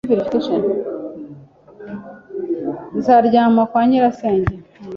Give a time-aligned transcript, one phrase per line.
[2.97, 4.55] Nzaryama kwa nyirasenge.